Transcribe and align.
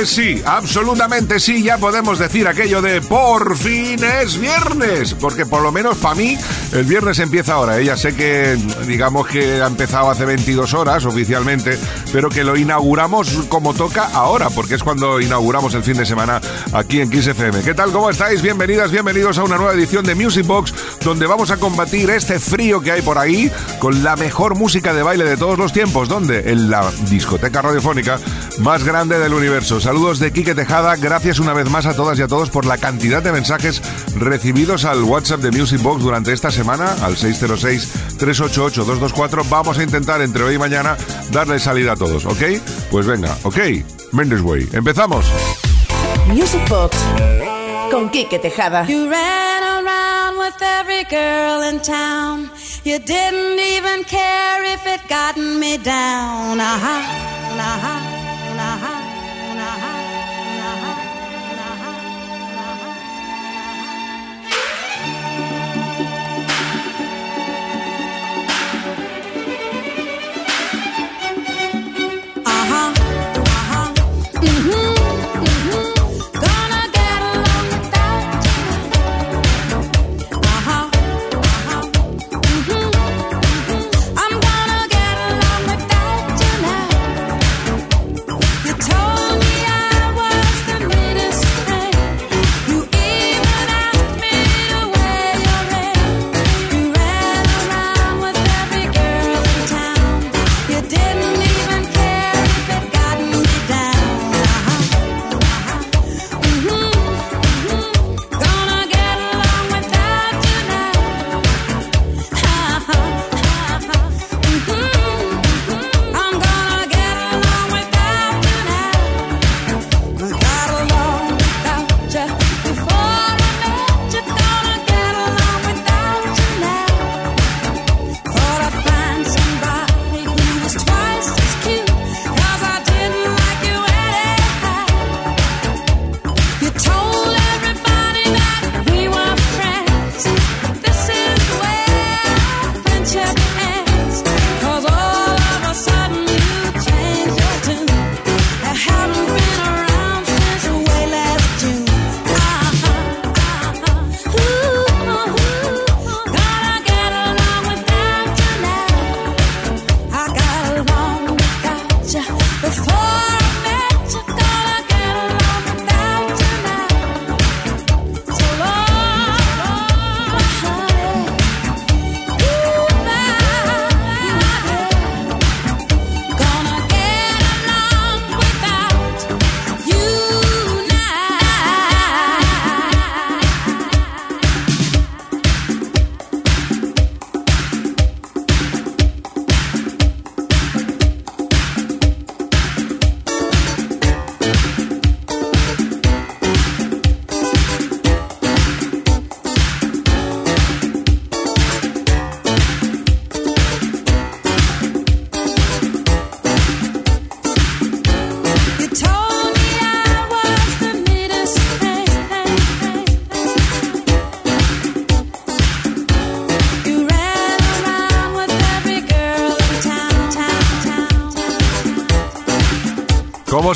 Pues 0.00 0.12
sí, 0.12 0.40
absolutamente 0.46 1.38
sí, 1.38 1.62
ya 1.62 1.76
podemos 1.76 2.18
decir 2.18 2.48
aquello 2.48 2.80
de 2.80 3.02
por 3.02 3.54
fin 3.54 4.02
es 4.02 4.40
viernes, 4.40 5.12
porque 5.12 5.44
por 5.44 5.60
lo 5.60 5.72
menos 5.72 5.98
para 5.98 6.14
mí 6.14 6.38
el 6.72 6.86
viernes 6.86 7.18
empieza 7.18 7.52
ahora. 7.52 7.78
¿eh? 7.78 7.96
sé 7.98 8.16
que 8.16 8.56
digamos 8.86 9.26
que 9.26 9.60
ha 9.60 9.66
empezado 9.66 10.08
hace 10.08 10.24
22 10.24 10.72
horas 10.72 11.04
oficialmente, 11.04 11.78
pero 12.14 12.30
que 12.30 12.44
lo 12.44 12.56
inauguramos 12.56 13.44
como 13.50 13.74
toca 13.74 14.06
ahora, 14.14 14.48
porque 14.48 14.76
es 14.76 14.82
cuando 14.82 15.20
inauguramos 15.20 15.74
el 15.74 15.82
fin 15.82 15.98
de 15.98 16.06
semana 16.06 16.40
aquí 16.72 17.02
en 17.02 17.10
Kiss 17.10 17.26
FM. 17.26 17.60
¿Qué 17.60 17.74
tal? 17.74 17.92
¿Cómo 17.92 18.08
estáis? 18.08 18.40
Bienvenidas, 18.40 18.90
bienvenidos 18.90 19.36
a 19.36 19.44
una 19.44 19.58
nueva 19.58 19.74
edición 19.74 20.06
de 20.06 20.14
Music 20.14 20.46
Box, 20.46 20.72
donde 21.04 21.26
vamos 21.26 21.50
a 21.50 21.58
combatir 21.58 22.08
este 22.08 22.38
frío 22.38 22.80
que 22.80 22.92
hay 22.92 23.02
por 23.02 23.18
ahí 23.18 23.52
con 23.78 24.02
la 24.02 24.16
mejor 24.16 24.54
música 24.54 24.94
de 24.94 25.02
baile 25.02 25.24
de 25.24 25.36
todos 25.36 25.58
los 25.58 25.74
tiempos. 25.74 26.08
¿Dónde? 26.08 26.50
En 26.50 26.70
la 26.70 26.90
discoteca 27.10 27.60
radiofónica 27.60 28.18
más 28.60 28.82
grande 28.82 29.18
del 29.18 29.34
universo. 29.34 29.78
Saludos 29.90 30.20
de 30.20 30.32
Quique 30.32 30.54
Tejada. 30.54 30.94
Gracias 30.94 31.40
una 31.40 31.52
vez 31.52 31.68
más 31.68 31.84
a 31.84 31.96
todas 31.96 32.16
y 32.16 32.22
a 32.22 32.28
todos 32.28 32.48
por 32.48 32.64
la 32.64 32.78
cantidad 32.78 33.24
de 33.24 33.32
mensajes 33.32 33.82
recibidos 34.14 34.84
al 34.84 35.02
WhatsApp 35.02 35.40
de 35.40 35.50
Music 35.50 35.82
Box 35.82 36.04
durante 36.04 36.32
esta 36.32 36.52
semana, 36.52 36.94
al 37.02 37.16
606-388-224. 37.16 39.48
Vamos 39.48 39.78
a 39.78 39.82
intentar 39.82 40.22
entre 40.22 40.44
hoy 40.44 40.54
y 40.54 40.58
mañana 40.58 40.96
darle 41.32 41.58
salida 41.58 41.94
a 41.94 41.96
todos, 41.96 42.24
¿ok? 42.24 42.40
Pues 42.88 43.04
venga, 43.04 43.36
ok. 43.42 43.58
Mendes 44.12 44.42
Way. 44.42 44.68
Empezamos. 44.74 45.26
Music 46.28 46.60
Box 46.68 46.96
con 47.90 48.10
Quique 48.10 48.38
Tejada. 48.38 48.86
You 48.86 49.10
ran 49.10 49.64
around 49.64 50.38
with 50.38 50.54
every 50.62 51.02
girl 51.10 51.64
in 51.68 51.82
town. 51.82 52.48
You 52.84 53.00
didn't 53.00 53.58
even 53.58 54.04
care 54.04 54.72
if 54.72 54.86
it 54.86 55.00
gotten 55.08 55.58
me 55.58 55.78
down. 55.78 56.60
Como 56.60 58.09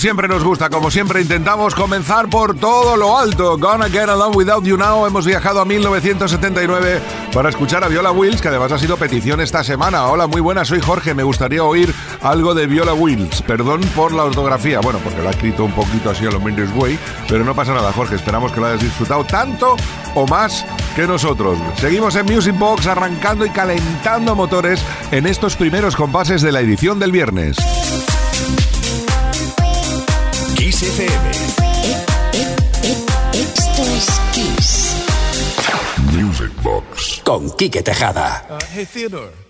siempre 0.04 0.28
nos 0.28 0.44
gusta, 0.44 0.68
como 0.68 0.90
siempre 0.90 1.22
intentamos 1.22 1.74
comenzar 1.74 2.28
por 2.28 2.54
todo 2.54 2.94
lo 2.94 3.16
alto. 3.16 3.56
Gonna 3.56 3.88
Get 3.88 4.10
Along 4.10 4.36
Without 4.36 4.62
You 4.62 4.76
Now. 4.76 5.06
Hemos 5.06 5.24
viajado 5.24 5.62
a 5.62 5.64
1979 5.64 7.00
para 7.32 7.48
escuchar 7.48 7.82
a 7.84 7.88
Viola 7.88 8.12
Wills, 8.12 8.42
que 8.42 8.48
además 8.48 8.70
ha 8.72 8.78
sido 8.78 8.98
petición 8.98 9.40
esta 9.40 9.64
semana. 9.64 10.04
Hola, 10.08 10.26
muy 10.26 10.42
buena, 10.42 10.66
soy 10.66 10.82
Jorge. 10.82 11.14
Me 11.14 11.22
gustaría 11.22 11.64
oír 11.64 11.94
algo 12.20 12.52
de 12.52 12.66
Viola 12.66 12.92
Wills. 12.92 13.40
Perdón 13.40 13.80
por 13.96 14.12
la 14.12 14.24
ortografía. 14.24 14.80
Bueno, 14.80 14.98
porque 15.02 15.22
lo 15.22 15.28
ha 15.28 15.30
escrito 15.30 15.64
un 15.64 15.72
poquito 15.72 16.10
así 16.10 16.26
a 16.26 16.30
lo 16.30 16.38
Mendes 16.38 16.68
Way. 16.74 16.98
Pero 17.26 17.42
no 17.42 17.54
pasa 17.54 17.72
nada, 17.72 17.90
Jorge. 17.90 18.16
Esperamos 18.16 18.52
que 18.52 18.60
lo 18.60 18.66
hayas 18.66 18.82
disfrutado 18.82 19.24
tanto 19.24 19.74
o 20.14 20.26
más 20.26 20.66
que 20.94 21.06
nosotros. 21.06 21.58
Seguimos 21.80 22.14
en 22.16 22.26
Music 22.26 22.58
Box 22.58 22.88
arrancando 22.88 23.46
y 23.46 23.48
calentando 23.48 24.34
motores 24.34 24.84
en 25.12 25.26
estos 25.26 25.56
primeros 25.56 25.96
compases 25.96 26.42
de 26.42 26.52
la 26.52 26.60
edición 26.60 26.98
del 26.98 27.10
viernes. 27.10 27.56
Kiss 30.56 30.82
FM. 30.82 31.30
Esto 33.32 33.82
es 33.82 34.06
Kiss. 34.32 34.94
Music 36.12 36.50
Box. 36.62 37.20
Con 37.24 37.50
Quique 37.56 37.82
Tejada. 37.82 38.46
Uh, 38.48 38.58
hey, 38.74 38.86
Theodore. 38.86 39.43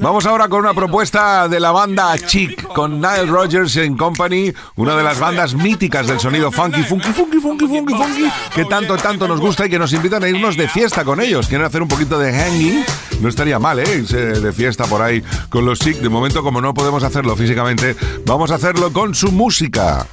Vamos 0.00 0.26
ahora 0.26 0.48
con 0.48 0.60
una 0.60 0.74
propuesta 0.74 1.46
de 1.46 1.60
la 1.60 1.70
banda 1.70 2.18
Chic, 2.18 2.60
con 2.72 3.00
Nile 3.00 3.26
Rogers 3.26 3.76
and 3.76 3.96
Company, 3.96 4.52
una 4.74 4.96
de 4.96 5.04
las 5.04 5.20
bandas 5.20 5.54
míticas 5.54 6.08
del 6.08 6.18
sonido 6.18 6.50
funky, 6.50 6.82
funky, 6.82 7.12
funky, 7.12 7.38
funky, 7.38 7.66
funky, 7.68 7.94
funky, 7.94 8.32
que 8.52 8.64
tanto, 8.64 8.96
tanto 8.96 9.28
nos 9.28 9.38
gusta 9.38 9.66
y 9.66 9.70
que 9.70 9.78
nos 9.78 9.92
invitan 9.92 10.24
a 10.24 10.28
irnos 10.28 10.56
de 10.56 10.66
fiesta 10.68 11.04
con 11.04 11.20
ellos. 11.20 11.46
Quieren 11.46 11.64
hacer 11.64 11.82
un 11.82 11.88
poquito 11.88 12.18
de 12.18 12.32
hanging, 12.32 12.84
no 13.20 13.28
estaría 13.28 13.60
mal, 13.60 13.78
¿eh? 13.78 14.02
De 14.02 14.52
fiesta 14.52 14.86
por 14.86 15.02
ahí 15.02 15.22
con 15.48 15.64
los 15.64 15.78
Chic. 15.78 15.98
De 15.98 16.08
momento, 16.08 16.42
como 16.42 16.60
no 16.60 16.74
podemos 16.74 17.04
hacerlo 17.04 17.36
físicamente, 17.36 17.94
vamos 18.26 18.50
a 18.50 18.56
hacerlo 18.56 18.92
con 18.92 19.14
su 19.14 19.30
música. 19.30 20.04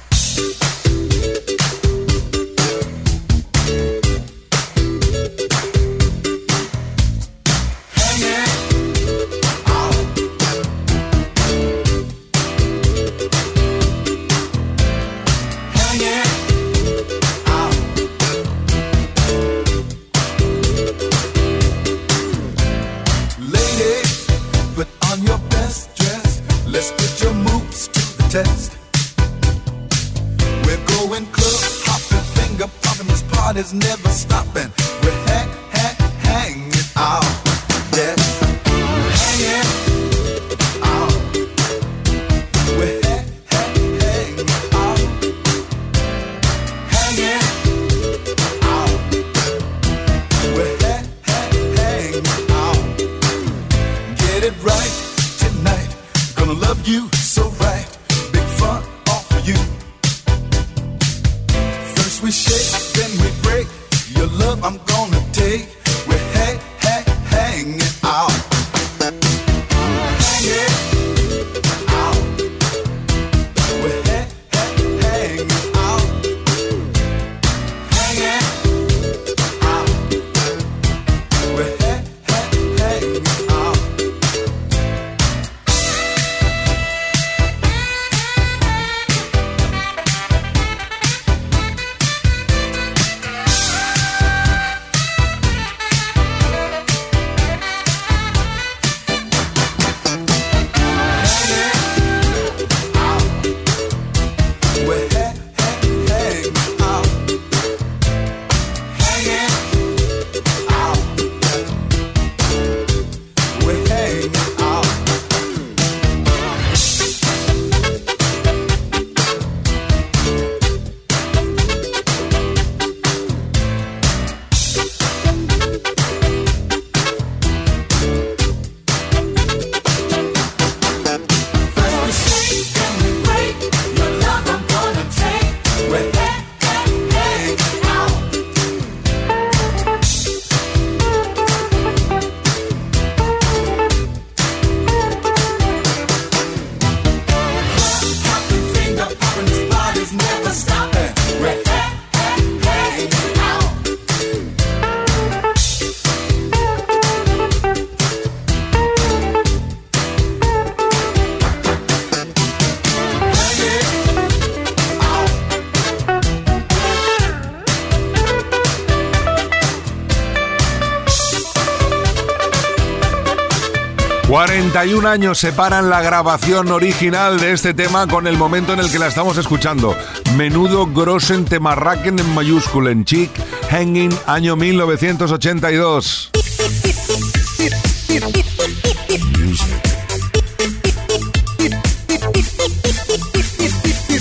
Un 174.94 175.06
años 175.06 175.38
separan 175.38 175.88
la 175.90 176.00
grabación 176.02 176.70
original 176.70 177.40
de 177.40 177.52
este 177.52 177.74
tema 177.74 178.06
con 178.06 178.26
el 178.26 178.36
momento 178.36 178.72
en 178.72 178.80
el 178.80 178.90
que 178.90 178.98
la 178.98 179.06
estamos 179.06 179.36
escuchando. 179.38 179.96
Menudo 180.36 180.86
Grossen 180.86 181.44
Temarraken 181.44 182.18
en 182.18 182.34
mayúscula 182.34 182.90
en 182.90 183.04
chic, 183.04 183.30
Hanging, 183.70 184.16
año 184.26 184.56
1982. 184.56 186.30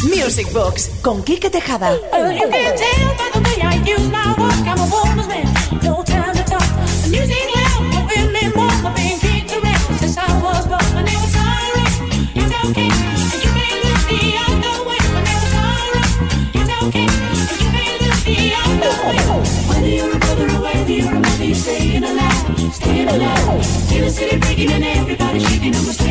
Music 0.03 0.51
Box 0.53 0.91
con 1.01 1.23
Kike 1.23 1.49
Tejada. 1.49 1.91
city 24.15 24.37
breaking 24.39 24.71
and 24.71 24.83
everybody 24.85 25.39
shaking. 25.39 26.04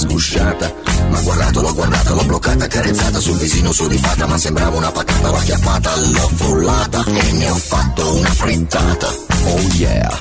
Sgusciata. 0.00 0.72
Ma 1.10 1.20
guardato, 1.20 1.60
l'ho 1.60 1.74
guardata, 1.74 2.14
l'ho 2.14 2.24
bloccata, 2.24 2.66
carezzata 2.66 3.20
sul 3.20 3.36
visino 3.36 3.72
su 3.72 3.86
di 3.86 3.98
fatta, 3.98 4.26
ma 4.26 4.38
sembrava 4.38 4.76
una 4.76 4.90
patata, 4.90 5.28
l'ho 5.28 5.36
acchiappata, 5.36 5.96
l'ho 5.96 6.30
frullata 6.34 7.04
e 7.04 7.32
ne 7.32 7.50
ho 7.50 7.56
fatto 7.56 8.14
una 8.16 8.30
frittata. 8.30 9.08
Oh 9.44 9.60
yeah, 9.74 10.20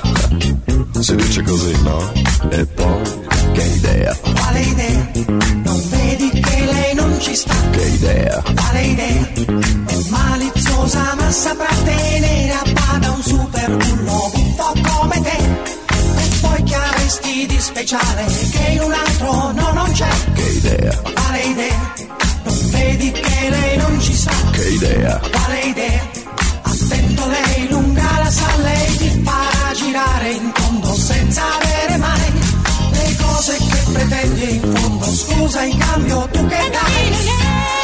si 1.00 1.15
dice 1.15 1.41
così, 1.43 1.81
no? 1.83 2.12
E 2.50 2.65
poi, 2.65 3.01
che 3.53 3.63
idea, 3.63 4.17
Quale 4.36 4.59
idea? 4.62 5.12
Non 5.63 5.81
vedi 5.89 6.29
che 6.29 6.65
lei 6.71 6.93
non 6.95 7.15
ci 7.19 7.36
sta? 7.36 7.53
che 7.71 7.81
idea, 7.83 8.41
Quale 8.55 8.81
idea? 8.81 9.29
È 9.86 9.98
maliziosa 10.09 11.15
ma 11.17 11.31
saprà 11.31 11.74
tenere 11.83 12.51
a 12.53 12.63
bada 12.71 13.12
un 13.12 13.21
super 13.24 13.75
bullo 13.77 14.31
buffo 14.33 14.74
come 14.74 14.99
avresti 17.10 17.46
di 17.48 17.60
speciale 17.60 18.25
che 18.51 18.72
in 18.72 18.82
un 18.82 18.94
altro 18.94 19.51
no 19.54 19.72
non 19.74 19.92
c'è? 19.94 20.08
che 20.36 20.42
idea, 20.44 20.96
Quale 21.01 21.42
idea? 21.42 21.94
Non 22.44 22.70
vedi 22.70 23.12
che 23.12 23.50
lei 23.50 23.78
non 23.78 24.00
ci 24.00 24.13
sta? 24.13 24.32
che 24.51 24.68
idea, 24.70 25.20
Quale 25.32 25.60
idea? 25.62 26.08
Attento 26.62 27.28
lei 27.28 27.68
lunga 27.70 28.20
la 28.24 28.30
sa, 28.30 28.56
lei 28.58 28.98
ti 28.98 29.22
farà 29.24 29.74
girare 29.74 30.32
in 30.34 30.51
fondo 30.54 30.94
senza 30.94 31.42
avere 31.56 31.98
mai 31.98 32.34
le 32.92 33.16
cose 33.20 33.58
che 33.58 33.92
pretendi 33.92 34.54
in 34.54 34.75
fondo. 34.75 35.06
Scusa 35.06 35.63
in 35.63 35.78
cambio 35.80 36.28
tu 36.32 36.46
che 36.46 36.70
dai? 36.70 37.78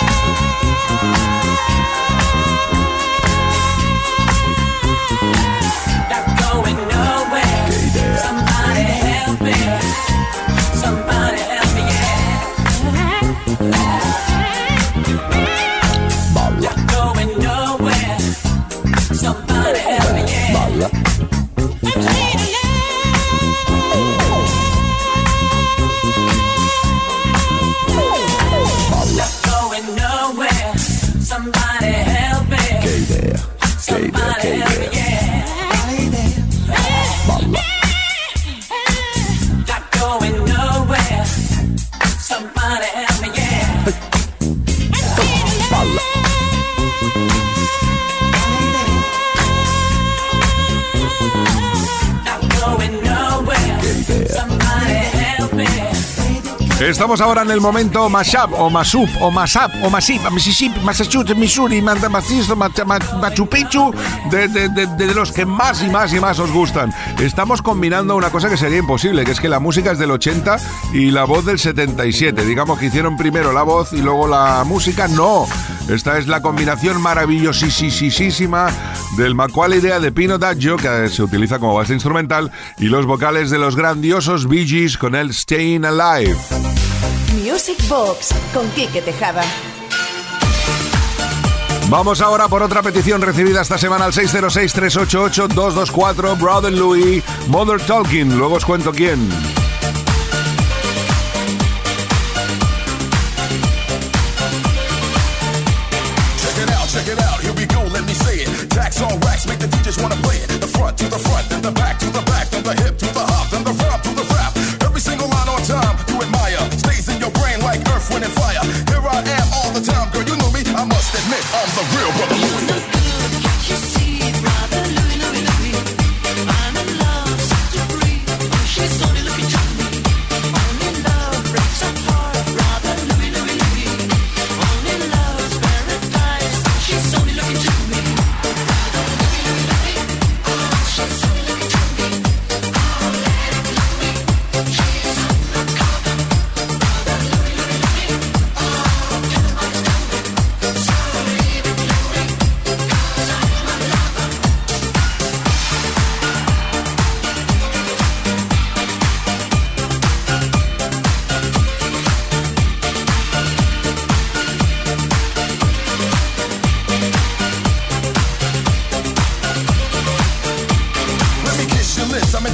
Estamos 56.88 57.20
ahora 57.20 57.42
en 57.42 57.50
el 57.50 57.60
momento 57.62 58.08
Mashup 58.10 58.54
o 58.54 58.70
Masup 58.70 59.10
o 59.20 59.32
Masap 59.32 59.72
o 59.84 59.90
Masip, 59.90 60.22
Mississippi, 60.32 60.80
Massachusetts, 60.82 61.36
Missouri, 61.36 61.82
Manda- 61.82 62.10
Macizo, 62.10 62.56
Ma- 62.56 62.70
Ma- 62.86 63.00
Machu 63.20 63.48
Picchu, 63.48 63.92
de, 64.30 64.48
de- 64.48 64.70
de- 64.70 64.86
de 64.86 65.16
los 65.16 65.32
que 65.32 65.46
más 65.48 65.82
y 65.82 65.88
más 65.90 66.14
y 66.14 66.20
más 66.20 66.38
os 66.38 66.52
gustan. 66.52 66.94
Estamos 67.20 67.64
combinando 67.64 68.16
una 68.16 68.30
cosa 68.30 68.50
que 68.50 68.58
sería 68.58 68.78
imposible, 68.78 69.24
que 69.26 69.32
es 69.32 69.40
que 69.40 69.50
la 69.50 69.60
música 69.60 69.92
es 69.92 69.98
del 69.98 70.12
80 70.12 70.58
y 70.94 71.10
la 71.10 71.24
voz 71.24 71.44
del 71.46 71.58
77. 71.58 72.46
Digamos 72.46 72.78
que 72.78 72.86
hicieron 72.86 73.18
primero 73.18 73.52
la 73.52 73.64
voz 73.64 73.92
y 73.92 74.02
luego 74.04 74.28
la 74.28 74.64
música. 74.64 75.08
No, 75.08 75.48
esta 75.90 76.20
es 76.20 76.28
la 76.28 76.42
combinación 76.44 77.02
maravillosísima 77.02 78.68
del 79.18 79.36
Macaulay 79.36 79.80
Idea 79.80 80.00
de 80.00 80.12
Pino 80.12 80.38
Daggio, 80.38 80.78
que 80.78 81.10
se 81.10 81.24
utiliza 81.24 81.60
como 81.60 81.76
base 81.76 81.94
instrumental, 81.94 82.52
y 82.78 82.86
los 82.86 83.06
vocales 83.06 83.50
de 83.50 83.58
los 83.58 83.76
grandiosos 83.76 84.48
Bee 84.48 84.68
Gees 84.68 84.98
con 84.98 85.16
el 85.16 85.34
Staying 85.34 85.86
Alive. 85.86 86.36
Music 87.44 87.78
Box 87.88 88.34
con 88.54 88.70
Quique 88.72 89.02
Tejada. 89.02 89.44
Vamos 91.90 92.22
ahora 92.22 92.48
por 92.48 92.64
otra 92.64 92.82
petición 92.82 93.22
recibida 93.22 93.62
esta 93.62 93.78
semana 93.78 94.06
al 94.06 94.14
606-388-224, 94.14 96.40
Brother 96.40 96.74
Louis, 96.74 97.24
Mother 97.48 97.80
Talking. 97.82 98.36
Luego 98.38 98.56
os 98.56 98.66
cuento 98.66 98.92
quién. 98.92 99.30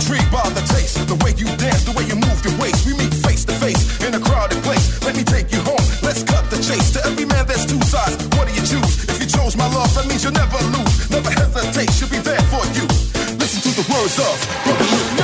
Intrigued 0.01 0.31
by 0.31 0.41
the 0.57 0.61
taste, 0.65 0.97
the 1.07 1.15
way 1.21 1.31
you 1.37 1.45
dance, 1.61 1.85
the 1.85 1.93
way 1.93 2.03
you 2.09 2.17
move 2.17 2.39
your 2.41 2.57
waist. 2.57 2.85
We 2.85 2.93
meet 2.97 3.13
face 3.21 3.45
to 3.45 3.53
face 3.61 4.01
in 4.01 4.13
a 4.15 4.19
crowded 4.19 4.57
place. 4.63 4.89
Let 5.05 5.15
me 5.15 5.23
take 5.23 5.53
you 5.53 5.61
home. 5.61 5.85
Let's 6.01 6.23
cut 6.23 6.49
the 6.49 6.57
chase. 6.57 6.89
To 6.97 7.05
every 7.05 7.25
man, 7.25 7.45
there's 7.45 7.65
two 7.65 7.81
sides. 7.85 8.17
What 8.35 8.47
do 8.47 8.53
you 8.53 8.65
choose? 8.65 9.05
If 9.05 9.21
you 9.21 9.27
chose 9.27 9.55
my 9.55 9.67
love, 9.69 9.93
that 9.93 10.07
means 10.07 10.23
you'll 10.23 10.33
never 10.33 10.57
lose. 10.73 11.09
Never 11.11 11.29
hesitate. 11.29 11.93
She'll 11.93 12.09
be 12.09 12.17
there 12.17 12.41
for 12.49 12.65
you. 12.73 12.85
Listen 13.37 13.61
to 13.61 13.71
the 13.77 13.85
words 13.93 14.17
of 14.17 14.35
Brother 14.65 14.85
Louis. 14.89 15.20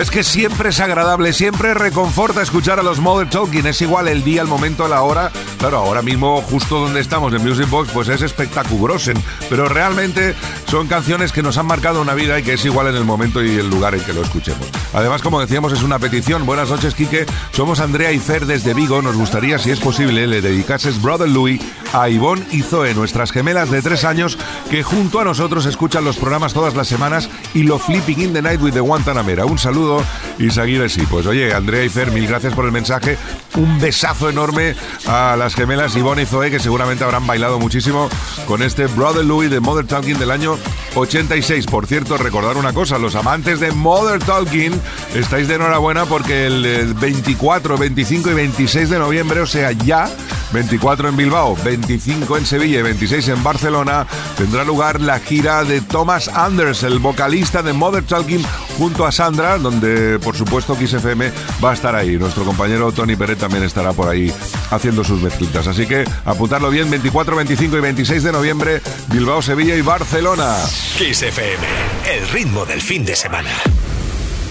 Es 0.00 0.10
que 0.10 0.24
siempre 0.24 0.70
es 0.70 0.80
agradable, 0.80 1.34
siempre 1.34 1.74
reconforta 1.74 2.40
escuchar 2.40 2.80
a 2.80 2.82
los 2.82 3.00
Mother 3.00 3.28
Talking. 3.28 3.66
Es 3.66 3.82
igual 3.82 4.08
el 4.08 4.24
día, 4.24 4.40
el 4.40 4.48
momento, 4.48 4.88
la 4.88 5.02
hora. 5.02 5.30
Claro, 5.58 5.76
ahora 5.76 6.00
mismo 6.00 6.40
justo 6.40 6.80
donde 6.80 7.00
estamos 7.00 7.34
en 7.34 7.46
Music 7.46 7.68
Box 7.68 7.90
pues 7.92 8.08
es 8.08 8.22
espectaculosen, 8.22 9.22
pero 9.50 9.68
realmente 9.68 10.34
son 10.64 10.86
canciones 10.86 11.32
que 11.32 11.42
nos 11.42 11.58
han 11.58 11.66
marcado 11.66 12.00
una 12.00 12.14
vida 12.14 12.38
y 12.38 12.42
que 12.42 12.54
es 12.54 12.64
igual 12.64 12.86
en 12.86 12.96
el 12.96 13.04
momento 13.04 13.44
y 13.44 13.50
el 13.58 13.68
lugar 13.68 13.94
en 13.94 14.00
que 14.00 14.14
lo 14.14 14.22
escuchemos. 14.22 14.66
Además, 14.94 15.20
como 15.20 15.38
decíamos, 15.38 15.70
es 15.74 15.82
una 15.82 15.98
petición. 15.98 16.46
Buenas 16.46 16.70
noches, 16.70 16.94
Quique. 16.94 17.26
Somos 17.52 17.78
Andrea 17.78 18.10
y 18.10 18.18
Fer 18.18 18.46
desde 18.46 18.72
Vigo. 18.72 19.02
Nos 19.02 19.16
gustaría, 19.16 19.58
si 19.58 19.70
es 19.70 19.80
posible, 19.80 20.26
le 20.26 20.40
dedicases 20.40 21.02
Brother 21.02 21.28
Louis 21.28 21.60
a 21.92 22.08
Ivonne 22.08 22.44
y 22.50 22.62
Zoe, 22.62 22.94
nuestras 22.94 23.32
gemelas 23.32 23.70
de 23.70 23.82
tres 23.82 24.04
años, 24.04 24.38
que 24.70 24.82
junto 24.82 25.20
a 25.20 25.24
nosotros 25.24 25.66
escuchan 25.66 26.04
los 26.04 26.16
programas 26.16 26.54
todas 26.54 26.74
las 26.74 26.88
semanas 26.88 27.28
y 27.54 27.62
lo 27.64 27.78
Flipping 27.78 28.20
in 28.20 28.32
the 28.32 28.42
Night 28.42 28.60
with 28.60 28.72
the 28.72 28.80
Guantanamera. 28.80 29.44
Un 29.44 29.58
saludo 29.58 30.02
y 30.38 30.50
seguir 30.50 30.82
así. 30.82 31.02
Pues 31.10 31.26
oye, 31.26 31.52
Andrea 31.52 31.84
y 31.84 31.88
Fer, 31.88 32.10
mil 32.10 32.26
gracias 32.26 32.54
por 32.54 32.64
el 32.64 32.72
mensaje. 32.72 33.18
Un 33.56 33.80
besazo 33.80 34.30
enorme 34.30 34.74
a 35.06 35.36
las 35.36 35.54
gemelas 35.54 35.96
Ivonne 35.96 36.22
y 36.22 36.26
Zoe, 36.26 36.50
que 36.50 36.60
seguramente 36.60 37.04
habrán 37.04 37.26
bailado 37.26 37.58
muchísimo 37.58 38.08
con 38.46 38.62
este 38.62 38.86
Brother 38.86 39.24
Louis 39.24 39.50
de 39.50 39.60
Mother 39.60 39.86
Talking 39.86 40.18
del 40.18 40.30
año 40.30 40.56
86. 40.94 41.66
Por 41.66 41.86
cierto, 41.86 42.16
recordar 42.16 42.56
una 42.56 42.72
cosa, 42.72 42.98
los 42.98 43.14
amantes 43.14 43.60
de 43.60 43.72
Mother 43.72 44.20
Talking, 44.20 44.72
estáis 45.14 45.48
de 45.48 45.54
enhorabuena 45.54 46.04
porque 46.06 46.46
el, 46.46 46.64
el 46.64 46.94
24, 46.94 47.76
25 47.76 48.30
y 48.30 48.34
26 48.34 48.90
de 48.90 48.98
noviembre, 48.98 49.40
o 49.40 49.46
sea, 49.46 49.72
ya, 49.72 50.08
24 50.52 51.08
en 51.08 51.16
Bilbao, 51.16 51.56
25 51.64 52.36
en 52.36 52.46
Sevilla 52.46 52.80
y 52.80 52.82
26 52.82 53.28
en 53.28 53.42
Barcelona, 53.42 54.06
tendrá 54.36 54.64
lugar 54.64 55.00
la 55.00 55.18
gira 55.18 55.64
de 55.64 55.80
Thomas 55.80 56.28
Anders, 56.28 56.82
el 56.82 56.98
vocalista 56.98 57.62
de 57.62 57.72
Mother 57.72 58.04
Talking, 58.04 58.44
junto 58.78 59.06
a 59.06 59.12
Sandra, 59.12 59.58
donde 59.58 60.18
por 60.18 60.36
supuesto 60.36 60.74
XFM 60.74 61.30
va 61.62 61.70
a 61.70 61.74
estar 61.74 61.94
ahí. 61.94 62.16
Nuestro 62.16 62.44
compañero 62.44 62.92
Tony 62.92 63.16
Pérez 63.16 63.38
también 63.38 63.62
estará 63.64 63.92
por 63.92 64.08
ahí 64.08 64.32
haciendo 64.70 65.04
sus 65.04 65.20
mezclitas. 65.20 65.66
Así 65.66 65.86
que 65.86 66.04
apuntarlo 66.24 66.70
bien, 66.70 66.90
24, 66.90 67.36
25 67.36 67.76
y 67.76 67.80
26 67.80 68.22
de 68.22 68.32
noviembre, 68.32 68.82
Bilbao, 69.08 69.42
Sevilla 69.42 69.76
y 69.76 69.82
Barcelona. 69.82 70.56
Kiss 70.98 71.22
FM, 71.22 71.66
el 72.12 72.28
ritmo 72.28 72.66
del 72.66 72.80
fin 72.80 73.04
de 73.04 73.16
semana. 73.16 73.50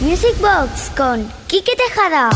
Music 0.02 0.36
Box 0.40 0.92
con 0.96 1.28
Quique 1.48 1.76
Tejada. 1.76 2.30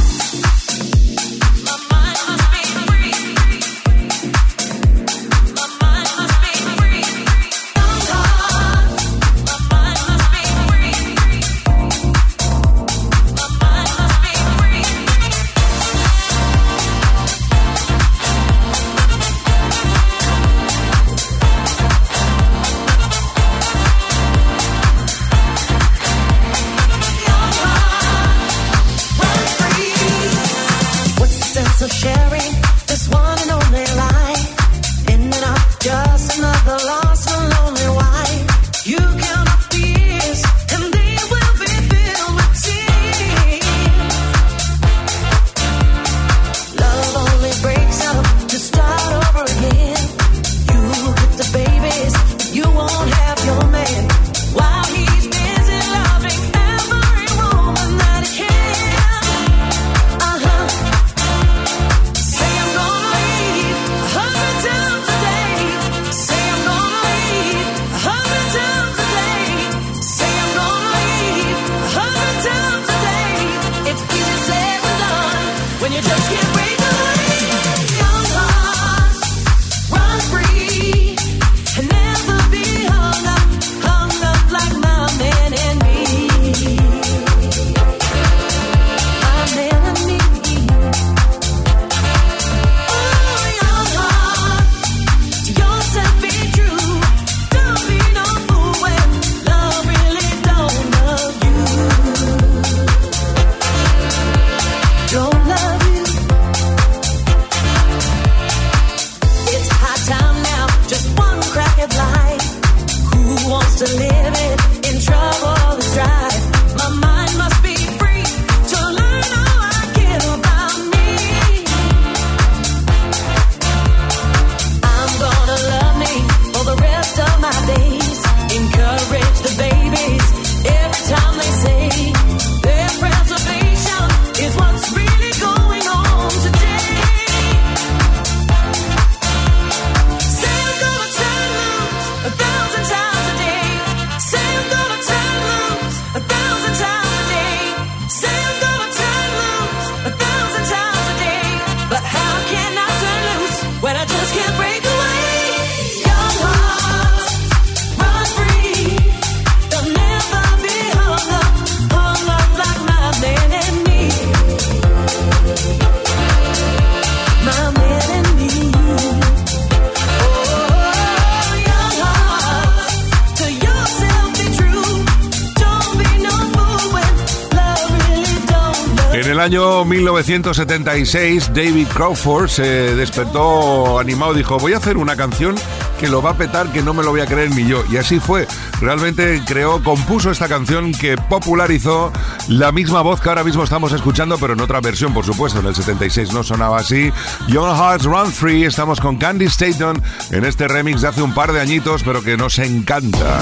1976, 180.33 181.53
David 181.53 181.87
Crawford 181.93 182.47
se 182.47 182.95
despertó 182.95 183.99
animado 183.99 184.33
dijo, 184.33 184.57
voy 184.57 184.73
a 184.73 184.77
hacer 184.77 184.97
una 184.97 185.15
canción 185.15 185.53
que 185.99 186.07
lo 186.07 186.23
va 186.23 186.31
a 186.31 186.33
petar, 186.37 186.71
que 186.71 186.81
no 186.81 186.95
me 186.95 187.03
lo 187.03 187.11
voy 187.11 187.21
a 187.21 187.27
creer 187.27 187.51
ni 187.51 187.67
yo. 187.67 187.83
Y 187.91 187.97
así 187.97 188.19
fue. 188.19 188.47
Realmente 188.81 189.43
creó, 189.45 189.83
compuso 189.83 190.31
esta 190.31 190.47
canción 190.47 190.91
que 190.91 191.17
popularizó 191.17 192.11
la 192.47 192.71
misma 192.71 193.01
voz 193.01 193.21
que 193.21 193.29
ahora 193.29 193.43
mismo 193.43 193.63
estamos 193.63 193.93
escuchando, 193.93 194.39
pero 194.39 194.53
en 194.53 194.61
otra 194.61 194.81
versión, 194.81 195.13
por 195.13 195.23
supuesto. 195.23 195.59
En 195.59 195.67
el 195.67 195.75
76 195.75 196.33
no 196.33 196.41
sonaba 196.41 196.79
así. 196.79 197.11
Young 197.47 197.77
Hearts 197.77 198.05
Run 198.05 198.31
Free, 198.31 198.65
estamos 198.65 198.99
con 198.99 199.17
Candy 199.17 199.45
Staton 199.45 200.01
en 200.31 200.45
este 200.45 200.67
remix 200.67 201.01
de 201.01 201.09
hace 201.09 201.21
un 201.21 201.35
par 201.35 201.53
de 201.53 201.61
añitos, 201.61 202.01
pero 202.01 202.23
que 202.23 202.37
nos 202.37 202.57
encanta. 202.57 203.39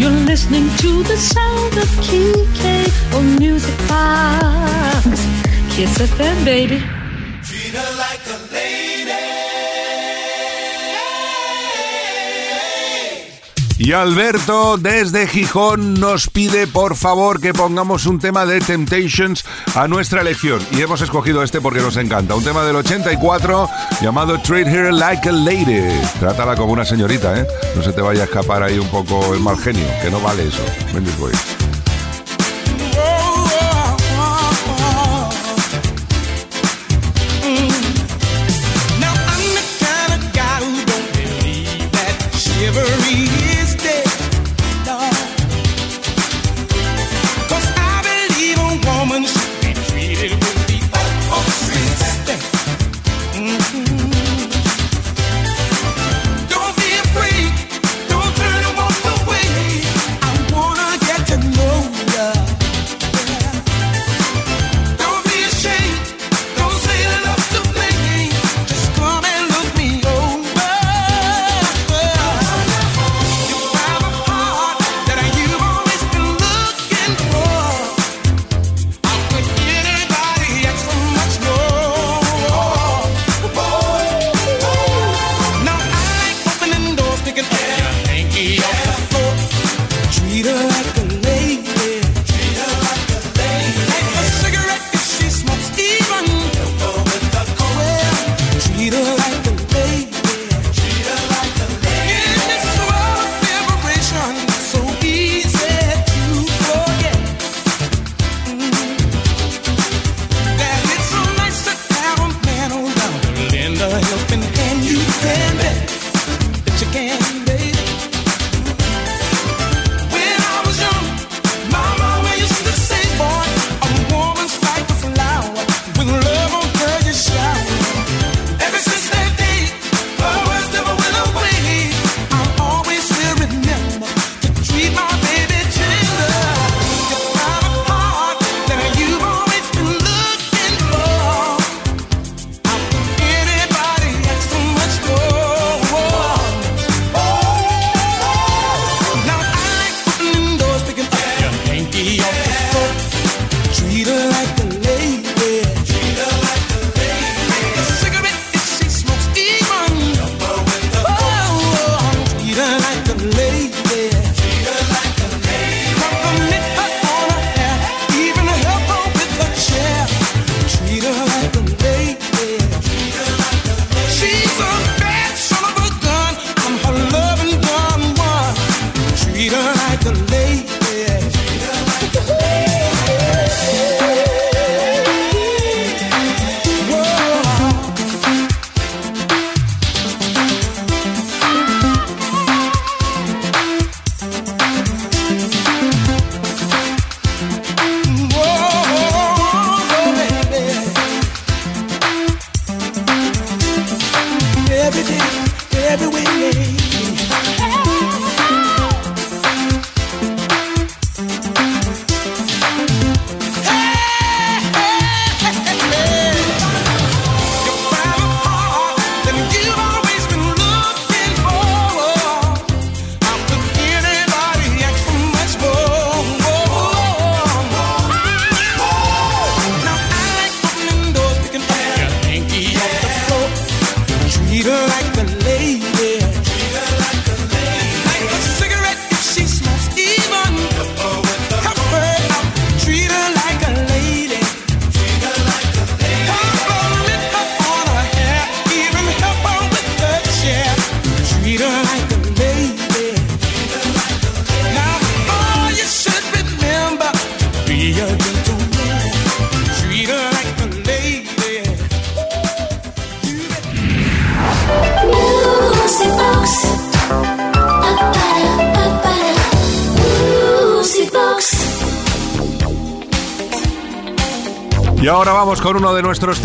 You're 0.00 0.10
listening 0.24 0.66
to 0.78 1.02
the 1.02 1.14
sound 1.14 1.76
of 1.76 1.86
Kike 2.00 3.14
on 3.14 3.36
Music 3.36 3.76
Box. 3.86 5.04
Kiss 5.76 5.98
FM, 5.98 6.42
baby. 6.42 6.99
Y 13.80 13.92
Alberto 13.92 14.76
desde 14.76 15.26
Gijón 15.26 15.94
nos 15.94 16.28
pide 16.28 16.66
por 16.66 16.96
favor 16.96 17.40
que 17.40 17.54
pongamos 17.54 18.04
un 18.04 18.18
tema 18.18 18.44
de 18.44 18.60
Temptations 18.60 19.42
a 19.74 19.88
nuestra 19.88 20.20
elección. 20.20 20.60
Y 20.72 20.82
hemos 20.82 21.00
escogido 21.00 21.42
este 21.42 21.62
porque 21.62 21.80
nos 21.80 21.96
encanta. 21.96 22.34
Un 22.34 22.44
tema 22.44 22.62
del 22.62 22.76
84 22.76 23.70
llamado 24.02 24.38
Treat 24.38 24.66
Her 24.66 24.92
Like 24.92 25.30
a 25.30 25.32
Lady. 25.32 25.80
Trátala 26.18 26.56
como 26.56 26.74
una 26.74 26.84
señorita, 26.84 27.40
¿eh? 27.40 27.46
No 27.74 27.82
se 27.82 27.94
te 27.94 28.02
vaya 28.02 28.20
a 28.20 28.24
escapar 28.24 28.62
ahí 28.62 28.78
un 28.78 28.88
poco 28.88 29.32
el 29.32 29.40
mal 29.40 29.56
genio, 29.56 29.86
que 30.02 30.10
no 30.10 30.20
vale 30.20 30.46
eso. 30.46 30.62
Ven, 30.92 31.06
voy. 31.18 31.32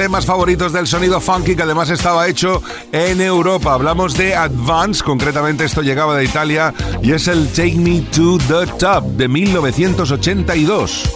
temas 0.05 0.27
favoritos 0.27 0.71
del 0.71 0.85
sonido 0.85 1.19
funky 1.19 1.55
que 1.55 1.63
además 1.63 1.89
estaba 1.89 2.27
hecho 2.27 2.61
en 2.91 3.21
Europa. 3.21 3.73
Hablamos 3.73 4.15
de 4.15 4.35
Advance, 4.35 5.03
concretamente 5.03 5.65
esto 5.65 5.81
llegaba 5.81 6.15
de 6.15 6.25
Italia 6.25 6.71
y 7.01 7.11
es 7.13 7.27
el 7.27 7.47
Take 7.47 7.73
Me 7.77 8.01
to 8.01 8.37
the 8.37 8.67
Top 8.77 9.03
de 9.03 9.27
1982. 9.27 11.14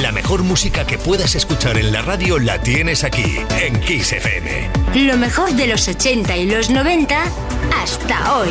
La 0.00 0.12
mejor 0.12 0.44
música 0.44 0.86
que 0.86 0.96
puedas 0.96 1.34
escuchar 1.34 1.76
en 1.76 1.92
la 1.92 2.00
radio 2.00 2.38
la 2.38 2.58
tienes 2.58 3.04
aquí, 3.04 3.36
en 3.60 3.78
Kiss 3.80 4.12
FM. 4.12 4.70
Lo 4.94 5.18
mejor 5.18 5.52
de 5.52 5.66
los 5.66 5.86
80 5.88 6.36
y 6.38 6.46
los 6.46 6.70
90 6.70 7.22
hasta 7.82 8.38
hoy. 8.38 8.48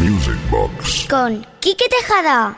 Music 0.00 0.38
Box. 0.48 1.06
Con 1.10 1.44
Quique 1.58 1.86
Tejada. 1.88 2.56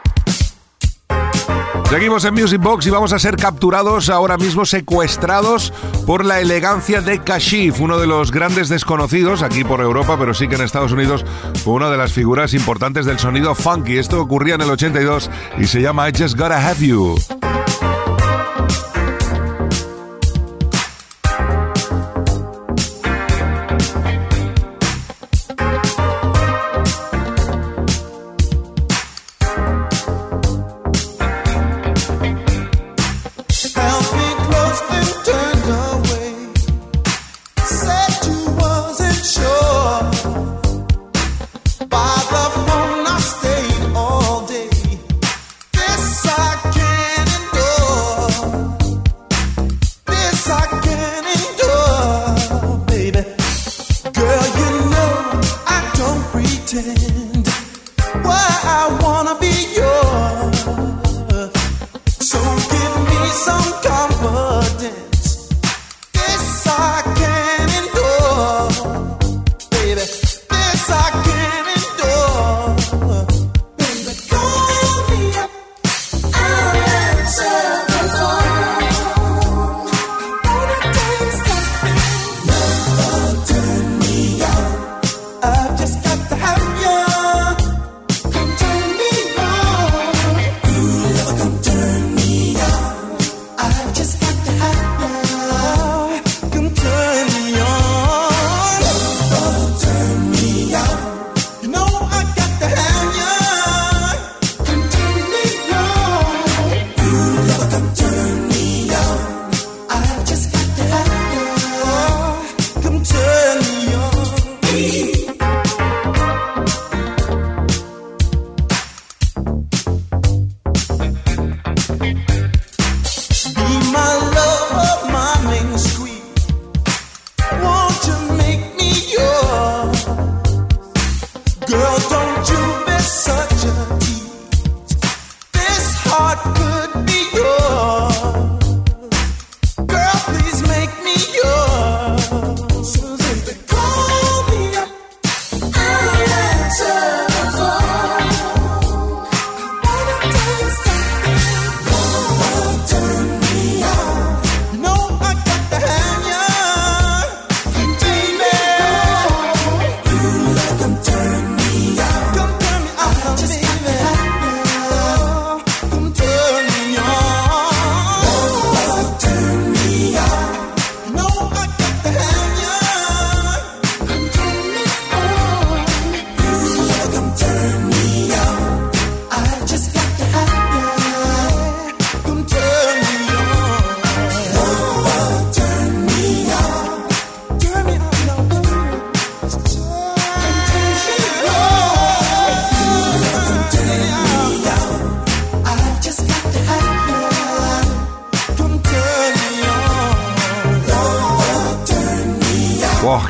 Seguimos 1.89 2.25
en 2.25 2.35
Music 2.35 2.61
Box 2.61 2.87
y 2.87 2.91
vamos 2.91 3.13
a 3.13 3.19
ser 3.21 3.37
capturados 3.37 4.11
ahora 4.11 4.37
mismo, 4.37 4.65
secuestrados 4.65 5.73
por 6.05 6.25
la 6.25 6.41
elegancia 6.41 7.01
de 7.01 7.21
Kashif, 7.21 7.81
uno 7.81 7.99
de 7.99 8.09
los 8.09 8.33
grandes 8.33 8.69
desconocidos 8.69 9.43
aquí 9.43 9.63
por 9.63 9.81
Europa, 9.81 10.17
pero 10.19 10.35
sí 10.35 10.49
que 10.49 10.57
en 10.57 10.63
Estados 10.63 10.91
Unidos 10.91 11.25
fue 11.63 11.75
una 11.75 11.89
de 11.89 11.97
las 11.97 12.13
figuras 12.13 12.55
importantes 12.55 13.07
del 13.07 13.21
sonido 13.21 13.55
funky. 13.55 13.99
Esto 13.99 14.21
ocurría 14.21 14.57
en 14.57 14.63
el 14.63 14.71
82 14.71 15.31
y 15.59 15.67
se 15.67 15.81
llama 15.81 16.09
I 16.09 16.13
Just 16.13 16.37
Gotta 16.37 16.69
Have 16.69 16.85
You. 16.85 17.15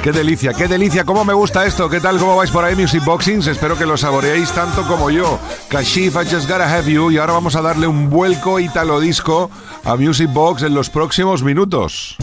Qué 0.06 0.12
delicia, 0.12 0.52
qué 0.52 0.68
delicia! 0.68 1.02
¿Cómo 1.02 1.24
me 1.24 1.34
gusta 1.34 1.66
esto? 1.66 1.90
¿Qué 1.90 1.98
tal? 1.98 2.16
¿Cómo 2.18 2.36
vais 2.36 2.52
por 2.52 2.64
ahí, 2.64 2.76
Music 2.76 3.04
Boxings? 3.04 3.48
Espero 3.48 3.76
que 3.76 3.84
lo 3.84 3.96
saboreéis 3.96 4.52
tanto 4.52 4.86
como 4.86 5.10
yo. 5.10 5.36
Kashif, 5.68 6.14
I 6.14 6.32
Just 6.32 6.48
Gotta 6.48 6.72
Have 6.72 6.92
You. 6.92 7.10
Y 7.10 7.18
ahora 7.18 7.32
vamos 7.32 7.56
a 7.56 7.60
darle 7.60 7.88
un 7.88 8.08
vuelco 8.08 8.60
italo 8.60 9.00
disco 9.00 9.50
a 9.82 9.96
Music 9.96 10.32
Box 10.32 10.62
en 10.62 10.74
los 10.74 10.90
próximos 10.90 11.42
minutos. 11.42 12.16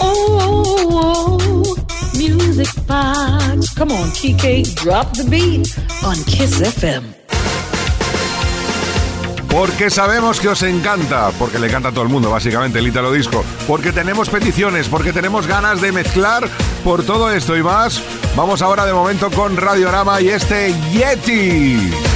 Oh, 0.00 0.76
oh, 0.90 1.38
oh, 1.40 1.76
music 2.12 2.68
box. 2.86 3.74
Come 3.74 3.94
on, 3.94 4.10
Kike, 4.10 4.62
drop 4.74 5.10
the 5.14 5.24
beat 5.24 5.74
on 6.04 6.22
Kiss 6.24 6.60
FM. 6.60 7.25
Porque 9.48 9.90
sabemos 9.90 10.40
que 10.40 10.48
os 10.48 10.62
encanta, 10.62 11.30
porque 11.38 11.58
le 11.58 11.68
encanta 11.68 11.88
a 11.88 11.92
todo 11.92 12.02
el 12.02 12.10
mundo, 12.10 12.30
básicamente, 12.30 12.78
el 12.78 12.86
Italo 12.86 13.12
Disco. 13.12 13.44
Porque 13.66 13.92
tenemos 13.92 14.28
peticiones, 14.28 14.88
porque 14.88 15.12
tenemos 15.12 15.46
ganas 15.46 15.80
de 15.80 15.92
mezclar 15.92 16.48
por 16.84 17.04
todo 17.04 17.30
esto 17.30 17.56
y 17.56 17.62
más. 17.62 18.02
Vamos 18.36 18.62
ahora 18.62 18.84
de 18.84 18.92
momento 18.92 19.30
con 19.30 19.56
Radiorama 19.56 20.20
y 20.20 20.28
este 20.28 20.74
Yeti. 20.92 22.15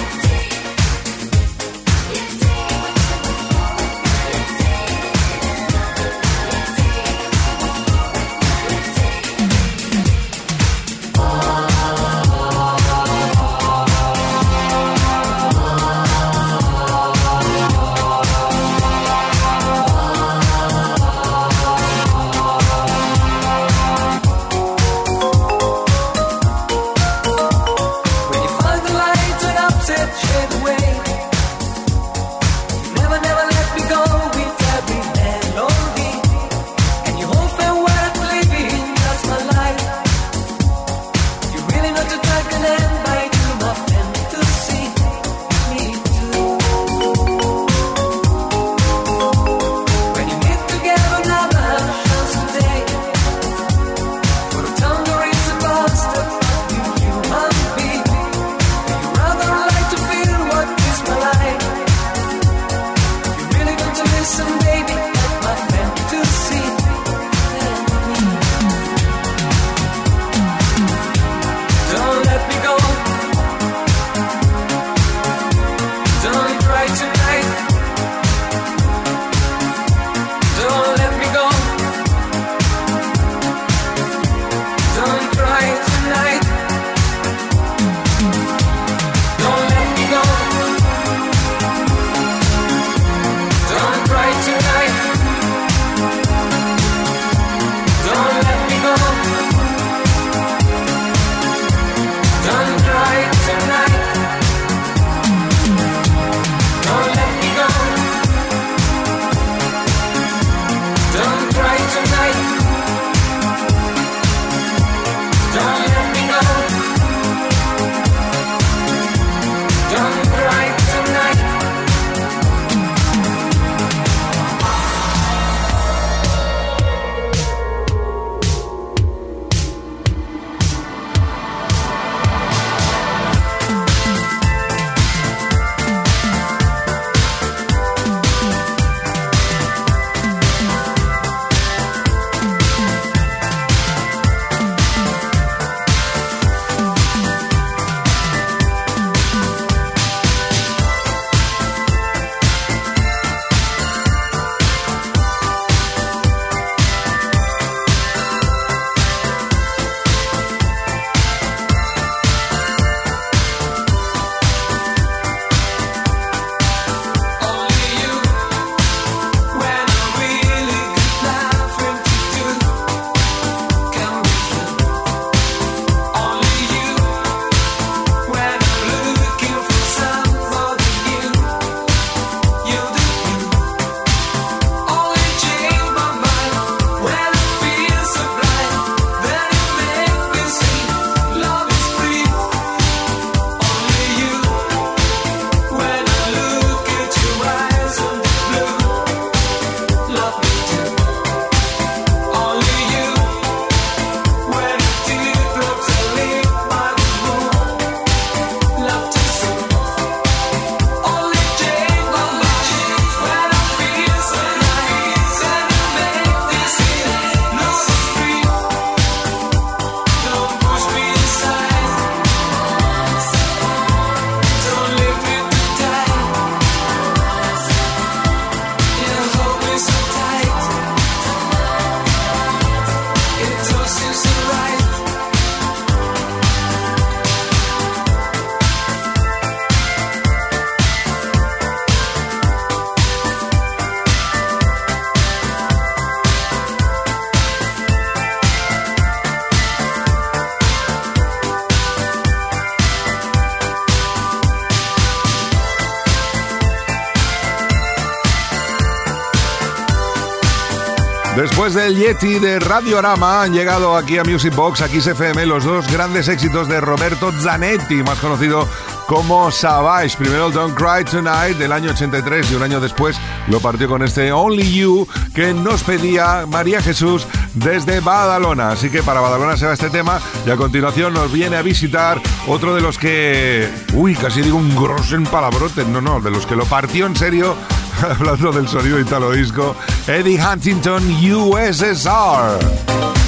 Del 261.75 261.95
Yeti 261.95 262.37
de 262.37 262.59
Radio 262.59 262.99
Arama 262.99 263.43
han 263.43 263.53
llegado 263.53 263.95
aquí 263.95 264.17
a 264.17 264.25
Music 264.25 264.53
Box, 264.53 264.81
aquí 264.81 264.99
CFM, 264.99 265.45
los 265.45 265.63
dos 265.63 265.89
grandes 265.89 266.27
éxitos 266.27 266.67
de 266.67 266.81
Roberto 266.81 267.31
Zanetti, 267.31 268.03
más 268.03 268.19
conocido 268.19 268.67
como 269.07 269.49
Savage. 269.51 270.17
Primero 270.17 270.51
Don't 270.51 270.75
Cry 270.75 271.05
Tonight 271.05 271.57
del 271.57 271.71
año 271.71 271.91
83 271.91 272.51
y 272.51 272.55
un 272.55 272.63
año 272.63 272.81
después 272.81 273.17
lo 273.47 273.61
partió 273.61 273.87
con 273.87 274.03
este 274.03 274.33
Only 274.33 274.71
You 274.73 275.07
que 275.33 275.53
nos 275.53 275.83
pedía 275.83 276.45
María 276.45 276.81
Jesús 276.81 277.25
desde 277.53 278.01
Badalona. 278.01 278.71
Así 278.71 278.89
que 278.89 279.01
para 279.01 279.21
Badalona 279.21 279.55
se 279.55 279.65
va 279.65 279.73
este 279.73 279.89
tema 279.89 280.19
y 280.45 280.49
a 280.49 280.57
continuación 280.57 281.13
nos 281.13 281.31
viene 281.31 281.55
a 281.55 281.61
visitar 281.61 282.21
otro 282.47 282.75
de 282.75 282.81
los 282.81 282.97
que... 282.97 283.69
Uy, 283.93 284.15
casi 284.15 284.41
digo 284.41 284.57
un 284.57 284.75
grosso 284.75 285.15
en 285.15 285.23
palabrote. 285.23 285.85
No, 285.85 286.01
no, 286.01 286.19
de 286.19 286.31
los 286.31 286.45
que 286.45 286.55
lo 286.55 286.65
partió 286.65 287.05
en 287.05 287.15
serio 287.15 287.55
hablando 288.01 288.51
del 288.51 288.67
sonido 288.67 288.99
italo 288.99 289.31
disco, 289.31 289.75
Eddie 290.07 290.39
Huntington 290.39 291.03
USSR. 291.23 293.20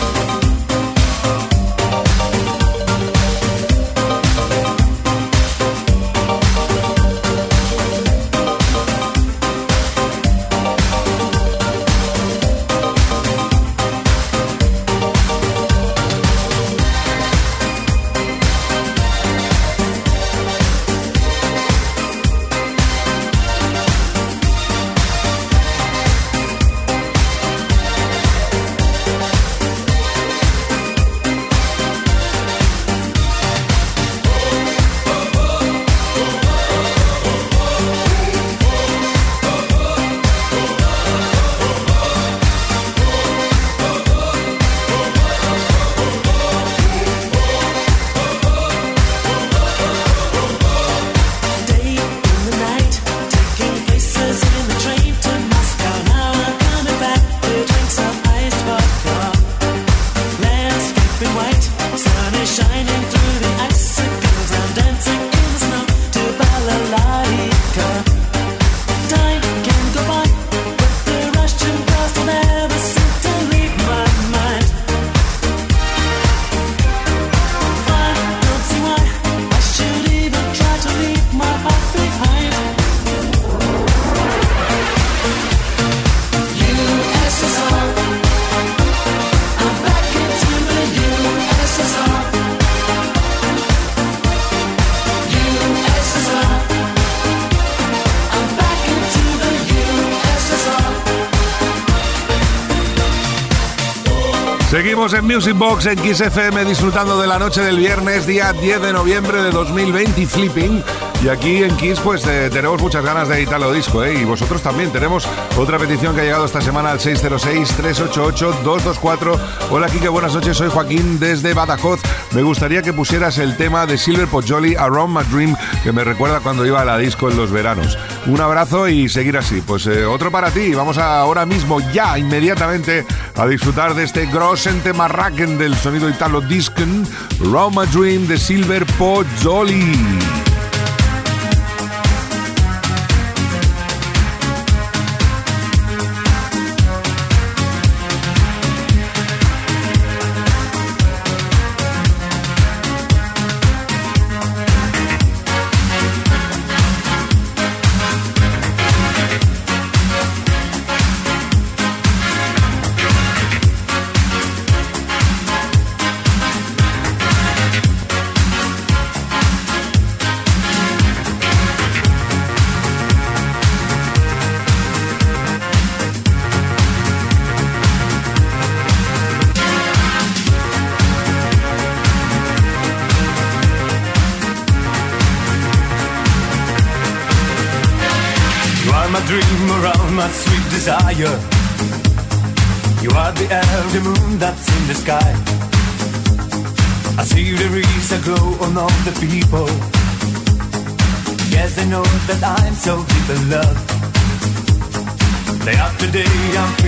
Seguimos 105.04 105.20
en 105.20 105.36
Music 105.36 105.58
Box 105.58 105.86
en 105.88 106.00
Kiss 106.00 106.22
FM 106.22 106.64
disfrutando 106.64 107.20
de 107.20 107.28
la 107.28 107.38
noche 107.38 107.60
del 107.60 107.76
viernes, 107.76 108.26
día 108.26 108.54
10 108.54 108.82
de 108.82 108.94
noviembre 108.94 109.44
de 109.44 109.52
2020, 109.52 110.26
flipping. 110.26 110.82
Y 111.22 111.28
aquí 111.28 111.62
en 111.64 111.76
Kiss 111.76 112.00
pues 112.00 112.26
eh, 112.26 112.50
tenemos 112.52 112.82
muchas 112.82 113.04
ganas 113.04 113.28
de 113.28 113.42
Italo 113.42 113.74
Disco, 113.74 114.02
¿eh? 114.04 114.14
Y 114.14 114.24
vosotros 114.24 114.62
también. 114.62 114.92
Tenemos 114.92 115.28
otra 115.58 115.78
petición 115.78 116.16
que 116.16 116.22
ha 116.22 116.24
llegado 116.24 116.46
esta 116.46 116.62
semana 116.62 116.92
al 116.92 117.00
606-388-224. 117.00 119.40
Hola 119.72 119.88
Kike, 119.88 120.08
buenas 120.08 120.36
noches, 120.36 120.56
soy 120.56 120.70
Joaquín 120.70 121.20
desde 121.20 121.54
Badajoz. 121.54 122.00
Me 122.32 122.42
gustaría 122.42 122.82
que 122.82 122.94
pusieras 122.94 123.38
el 123.40 123.58
tema 123.58 123.86
de 123.86 123.98
Silver 123.98 124.28
Poggioli, 124.28 124.76
Around 124.76 125.18
My 125.18 125.24
Dream, 125.24 125.56
que 125.84 125.92
me 125.92 126.04
recuerda 126.04 126.40
cuando 126.40 126.66
iba 126.66 126.82
a 126.82 126.86
la 126.86 126.98
disco 126.98 127.30
en 127.30 127.38
los 127.38 127.52
veranos. 127.52 127.98
Un 128.26 128.40
abrazo 128.40 128.88
y 128.88 129.10
seguir 129.10 129.38
así. 129.38 129.62
Pues 129.66 129.86
eh, 129.88 130.06
otro 130.06 130.32
para 130.32 130.52
ti. 130.52 130.74
Vamos 130.74 130.98
ahora 130.98 131.46
mismo, 131.46 131.80
ya, 131.92 132.18
inmediatamente, 132.18 133.06
a 133.36 133.48
disfrutar 133.48 133.96
de 133.96 134.04
este 134.04 134.26
Grossente 134.28 134.94
Marraken 134.94 135.58
del 135.58 135.76
sonido 135.76 136.10
Italo 136.10 136.42
Discan, 136.42 137.06
Around 137.42 137.78
My 137.78 137.86
Dream 137.88 138.28
de 138.28 138.38
Silver 138.38 138.86
Poggioli. 138.98 140.43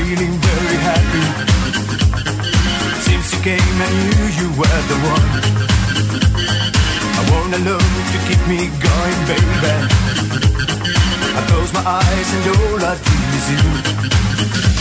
Feeling 0.06 0.34
very 0.49 0.78
happy. 0.89 1.26
Since 3.08 3.34
you 3.34 3.39
came, 3.41 3.78
I 3.88 3.89
knew 4.01 4.26
you 4.39 4.47
were 4.60 4.82
the 4.91 4.97
one. 5.14 5.30
I 7.20 7.22
want 7.32 7.58
a 7.58 7.62
love 7.70 7.93
to 8.14 8.18
keep 8.28 8.41
me 8.51 8.60
going, 8.88 9.20
baby. 9.30 9.74
I 11.38 11.41
close 11.49 11.72
my 11.74 11.84
eyes 12.01 12.30
and 12.36 12.43
all 12.53 12.80
I 12.86 12.93
dream 13.06 13.30
is 13.39 13.47
you. 13.53 14.74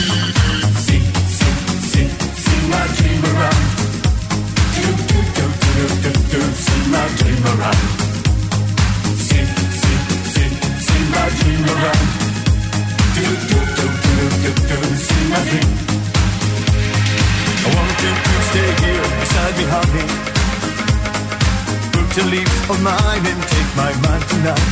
Mine 23.76 23.76
my 23.76 24.08
mind 24.08 24.24
tonight. 24.28 24.66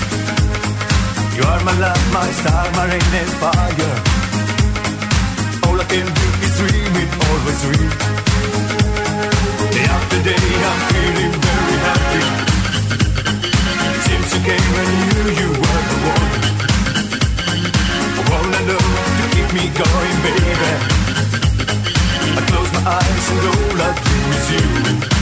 You 1.37 1.43
are 1.43 1.63
my 1.65 1.75
love, 1.79 2.03
my 2.13 2.29
star, 2.39 2.65
my 2.77 2.85
rain 2.91 3.15
and 3.21 3.33
fire. 3.41 3.95
All 5.67 5.81
I 5.81 5.85
can 5.93 6.07
do 6.19 6.27
is 6.45 6.53
dream 6.59 6.93
it, 7.03 7.11
always 7.27 7.59
dream. 7.65 7.91
Day 9.75 9.87
after 9.97 10.19
day, 10.29 10.47
I'm 10.69 10.81
feeling 10.91 11.35
very 11.47 11.77
happy. 11.87 12.25
Since 14.07 14.29
you 14.35 14.41
came, 14.49 14.73
I 14.81 14.85
knew 14.93 15.27
you 15.41 15.49
were 15.63 15.83
the 15.91 15.99
one. 16.13 16.31
All 18.33 18.49
I 18.59 18.63
know 18.69 18.85
to 19.19 19.25
keep 19.35 19.49
me 19.57 19.65
going, 19.81 20.17
baby. 20.25 20.71
I 22.39 22.41
close 22.51 22.71
my 22.77 22.83
eyes 22.99 23.27
and 23.33 23.45
all 23.53 23.81
I 23.87 23.91
dream 24.05 24.29
is 24.37 24.47
you. 24.53 25.22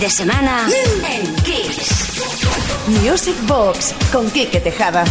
De 0.00 0.10
semana 0.10 0.68
en 1.08 1.34
Kiss. 1.36 2.86
Music 3.02 3.36
Box 3.46 3.94
con 4.12 4.30
Quique 4.30 4.60
Tejada. 4.60 5.04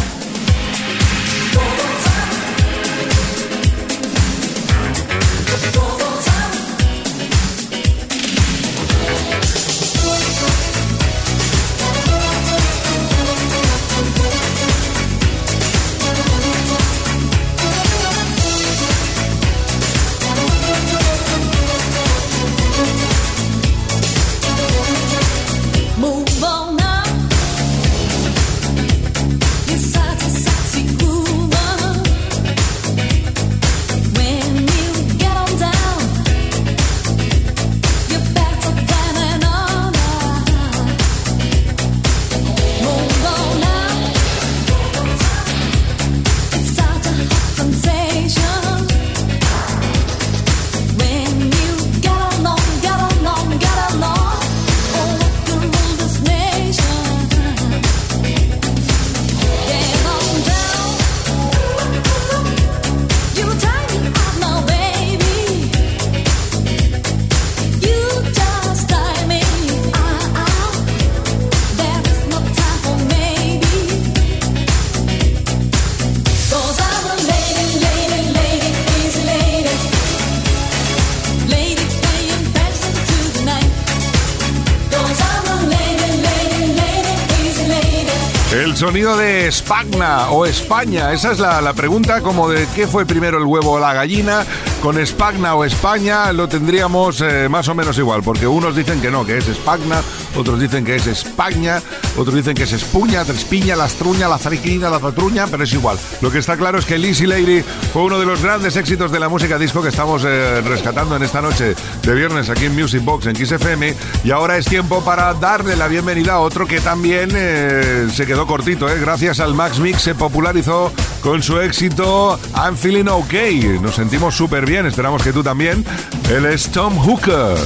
Sonido 88.86 89.18
de 89.18 89.52
Spagna 89.52 90.30
o 90.30 90.46
España. 90.46 91.12
Esa 91.12 91.32
es 91.32 91.40
la, 91.40 91.60
la 91.60 91.74
pregunta, 91.74 92.22
como 92.22 92.48
de 92.48 92.68
qué 92.76 92.86
fue 92.86 93.04
primero 93.04 93.40
el 93.40 93.46
huevo 93.46 93.72
o 93.72 93.80
la 93.80 93.96
gallina. 93.96 94.46
Con 94.80 95.04
Spagna 95.04 95.56
o 95.56 95.66
España 95.66 96.32
lo 96.32 96.48
tendríamos 96.48 97.20
eh, 97.22 97.50
más 97.50 97.68
o 97.68 97.74
menos 97.74 97.98
igual, 97.98 98.22
porque 98.22 98.46
unos 98.46 98.76
dicen 98.76 99.02
que 99.02 99.10
no, 99.10 99.26
que 99.26 99.40
es 99.40 99.46
Spagna, 99.46 100.04
otros 100.38 100.60
dicen 100.60 100.86
que 100.86 100.98
es 100.98 101.08
España, 101.08 101.82
otros 102.18 102.36
dicen 102.36 102.56
que 102.56 102.64
es 102.64 102.74
Espuña, 102.74 103.26
Trespiña, 103.26 103.76
Lastruña, 103.76 104.28
la 104.28 104.38
Zariquina, 104.38 104.90
la 104.90 105.00
Zatruña, 105.00 105.48
pero 105.48 105.64
es 105.64 105.74
igual. 105.74 105.98
Lo 106.22 106.32
que 106.32 106.40
está 106.40 106.58
claro 106.58 106.80
es 106.80 106.86
que 106.86 106.98
Lizzy 106.98 107.26
Lady 107.26 107.64
fue 107.94 108.04
uno 108.04 108.20
de 108.20 108.26
los 108.26 108.42
grandes 108.42 108.76
éxitos 108.76 109.12
de 109.12 109.20
la 109.20 109.30
música 109.30 109.58
disco 109.58 109.82
que 109.82 109.90
estamos 109.90 110.24
eh, 110.26 110.62
rescatando 110.62 111.16
en 111.16 111.24
esta 111.24 111.42
noche 111.42 111.76
de 112.02 112.14
viernes 112.14 112.50
aquí 112.50 112.66
en 112.66 112.76
Music 112.76 113.04
Box 113.04 113.28
en 113.28 113.36
XFM. 113.36 113.94
Y 114.24 114.32
ahora 114.32 114.58
es 114.58 114.66
tiempo 114.66 115.04
para 115.04 115.34
darle 115.34 115.76
la 115.76 115.88
bienvenida 115.88 116.34
a 116.34 116.40
otro 116.40 116.66
que 116.66 116.80
también 116.80 117.32
eh, 117.34 118.08
se 118.14 118.26
quedó 118.26 118.48
cortito, 118.48 118.90
eh. 118.90 119.00
gracias 119.00 119.40
al 119.40 119.54
Max 119.54 119.80
Mix 119.80 120.02
se 120.02 120.16
popularizó 120.16 120.92
con 121.22 121.42
su 121.42 121.60
éxito 121.60 122.40
I'm 122.56 122.78
Feeling 122.78 123.08
OK. 123.08 123.34
Nos 123.82 123.96
sentimos 123.96 124.36
súper 124.36 124.66
bien, 124.66 124.86
esperamos 124.86 125.24
que 125.24 125.34
tú 125.34 125.44
también. 125.44 125.84
Él 126.30 126.46
es 126.46 126.70
Tom 126.72 126.96
Hooker. 126.98 127.58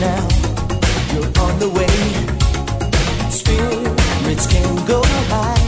Now. 0.00 0.28
You're 1.12 1.32
on 1.44 1.58
the 1.58 1.68
way. 1.74 1.98
Spirits 3.30 4.46
can 4.46 4.86
go 4.86 5.02
high. 5.32 5.64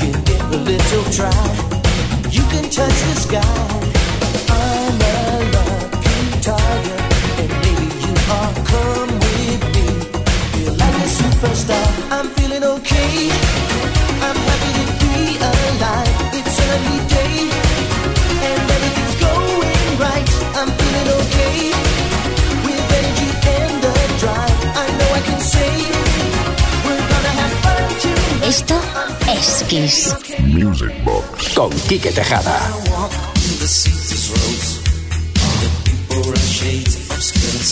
Give 0.00 0.16
it 0.16 0.42
a 0.42 0.58
little 0.70 1.04
try. 1.12 1.44
You 2.30 2.42
can 2.52 2.64
touch 2.70 2.98
the 3.08 3.14
sky. 3.26 3.42
I'm 4.50 5.00
a 5.00 5.16
lucky 5.54 6.40
target, 6.40 7.00
and 7.42 7.52
you 8.02 8.14
are. 8.36 8.52
Come 8.70 9.12
with 9.24 9.62
me. 9.74 9.86
Feel 10.52 10.72
like 10.74 10.96
a 10.96 11.08
superstar. 11.18 11.88
I'm 12.10 12.28
feeling 12.30 12.64
okay. 12.64 13.67
Esto 28.58 28.80
es 29.28 29.64
Kiss. 29.68 30.16
Music 30.40 30.92
Box. 31.04 31.48
Con 31.54 31.70
Quique 31.86 32.10
Tejada. 32.10 32.58
walk 32.90 33.12
the 33.60 33.68
city's 33.68 34.30
roads. 34.30 34.82
The 35.62 35.70
people 35.86 36.32
are 36.32 36.36
shades 36.36 36.96
of 37.08 37.22
skills. 37.22 37.70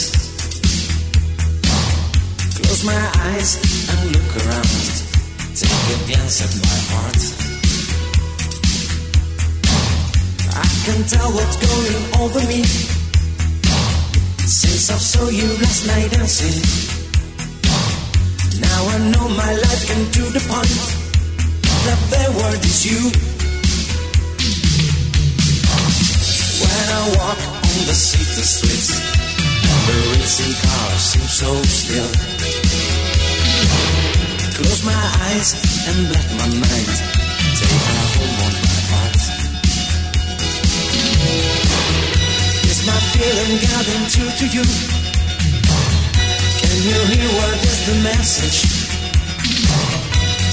Close 2.54 2.84
my 2.84 3.02
eyes 3.34 3.58
and 3.90 4.12
look 4.14 4.30
around. 4.46 4.78
Take 5.58 5.86
a 5.90 5.98
glance 6.06 6.38
at 6.46 6.54
my 6.62 6.78
heart. 6.94 7.22
I 10.54 10.66
can 10.86 11.02
tell 11.10 11.30
what's 11.34 11.56
going 11.66 11.98
over 12.22 12.42
me. 12.46 12.62
Since 14.46 14.90
I 14.90 14.98
saw 14.98 15.28
you 15.30 15.48
last 15.58 15.86
night 15.88 16.12
dancing. 16.12 16.85
Now 18.76 18.84
I 18.88 18.98
know 19.08 19.26
my 19.28 19.52
life 19.64 19.82
can 19.88 20.02
do 20.12 20.24
the 20.36 20.42
point. 20.52 20.80
That 21.86 22.00
the 22.12 22.24
word 22.36 22.60
is 22.60 22.84
you. 22.84 23.00
When 26.60 26.86
I 26.98 27.02
walk 27.16 27.40
on 27.56 27.78
the 27.88 27.96
city 27.96 28.44
streets, 28.44 28.90
the 29.88 29.96
racing 30.12 30.54
cars 30.60 31.02
seem 31.08 31.24
so 31.40 31.50
still. 31.64 32.10
Close 34.56 34.84
my 34.84 35.04
eyes 35.24 35.48
and 35.88 35.98
let 36.12 36.26
my 36.36 36.48
mind 36.60 36.92
take 37.56 37.80
a 37.80 38.04
home 38.12 38.38
on 38.44 38.52
my 38.60 38.80
heart. 38.92 39.22
Is 42.68 42.80
my 42.84 42.98
feeling 43.16 43.56
getting 43.56 44.04
through 44.12 44.32
to 44.36 44.46
you? 44.52 45.05
Can 46.76 46.84
you 46.84 47.02
hear 47.08 47.28
what 47.40 47.56
is 47.64 47.78
the 47.88 47.96
message? 48.04 48.68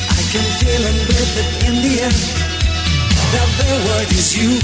I 0.07 0.21
can 0.31 0.47
feel 0.55 0.83
and 0.87 0.99
breathe 1.03 1.35
it 1.43 1.51
in 1.67 1.75
the 1.83 1.93
air. 1.99 2.15
That 3.35 3.49
the 3.59 3.67
word 3.83 4.07
is 4.07 4.31
you. 4.31 4.55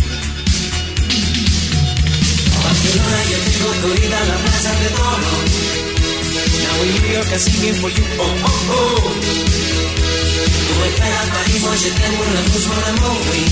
Barcelona, 2.63 3.19
yo 3.27 3.37
tengo 3.43 3.69
corrida 3.83 4.19
la 4.31 4.37
plaza 4.39 4.71
de 4.79 4.89
Toro. 4.95 5.35
Now 6.63 6.79
in 6.79 6.95
New 6.95 7.11
York, 7.11 7.27
I'm 7.27 7.39
singing 7.43 7.75
for 7.75 7.91
you. 7.91 8.07
Oh, 8.23 8.47
oh, 8.47 8.75
oh. 8.79 9.11
Tú 10.63 10.73
esperas 10.87 11.27
París, 11.35 11.59
je 11.83 11.91
t'aime, 11.91 12.23
la 12.35 12.41
luz, 12.47 12.65
mon 12.71 12.83
amour, 12.87 13.19
oui. 13.35 13.43